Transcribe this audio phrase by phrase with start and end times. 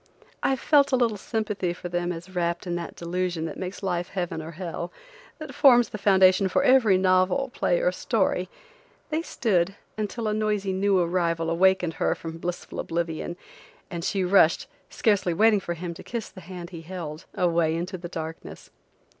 [0.41, 4.07] I felt a little sympathy for them as wrapped in that delusion that makes life
[4.09, 4.91] heaven or hell,
[5.37, 8.49] that forms the foundation for every novel, play or story,
[9.11, 13.37] they stood, until a noisy new arrival wakened her from blissful oblivion,
[13.91, 17.95] and she rushed, scarcely waiting for him to kiss the hand he held, away into
[17.95, 18.71] the darkness.